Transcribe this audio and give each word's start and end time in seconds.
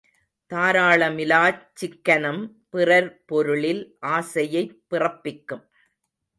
தாராளமிலாச்சிக்கனம் 0.53 2.51
பிறர் 2.69 3.23
பொருளில் 3.25 3.97
ஆசையைப் 3.99 4.83
பிறப்பிக்கும். 4.89 5.69